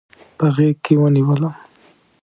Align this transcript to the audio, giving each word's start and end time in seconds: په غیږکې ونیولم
په 0.37 0.45
غیږکې 0.55 0.93
ونیولم 0.97 1.55